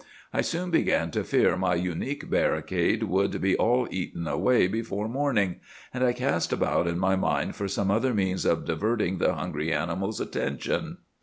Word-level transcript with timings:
I 0.33 0.41
soon 0.41 0.71
began 0.71 1.11
to 1.11 1.23
fear 1.23 1.55
my 1.55 1.75
unique 1.75 2.27
barricade 2.27 3.03
would 3.03 3.39
be 3.39 3.55
all 3.55 3.87
eaten 3.91 4.27
away 4.27 4.67
before 4.67 5.07
morning, 5.07 5.57
and 5.93 6.03
I 6.03 6.11
cast 6.11 6.51
about 6.51 6.87
in 6.87 6.97
my 6.97 7.15
mind 7.15 7.55
for 7.55 7.67
some 7.67 7.91
other 7.91 8.11
means 8.11 8.43
of 8.43 8.65
diverting 8.65 9.19
the 9.19 9.35
hungry 9.35 9.71
animals' 9.71 10.19
attention. 10.19 10.97